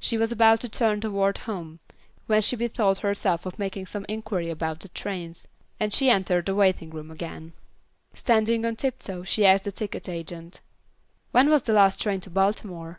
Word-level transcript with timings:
She 0.00 0.18
was 0.18 0.32
about 0.32 0.58
to 0.62 0.68
turn 0.68 1.00
toward 1.00 1.38
home, 1.46 1.78
when 2.26 2.42
she 2.42 2.56
bethought 2.56 2.98
herself 2.98 3.46
of 3.46 3.56
making 3.56 3.86
some 3.86 4.04
inquiry 4.08 4.50
about 4.50 4.80
the 4.80 4.88
trains; 4.88 5.46
and 5.78 5.92
she 5.92 6.10
entered 6.10 6.46
the 6.46 6.56
waiting 6.56 6.90
room 6.90 7.08
again. 7.08 7.52
Standing 8.12 8.64
on 8.66 8.74
tiptoe 8.74 9.22
she 9.22 9.46
asked 9.46 9.62
the 9.62 9.70
ticket 9.70 10.08
agent. 10.08 10.58
"When 11.30 11.48
was 11.50 11.62
the 11.62 11.72
last 11.72 12.02
train 12.02 12.18
to 12.22 12.30
Baltimore?" 12.30 12.98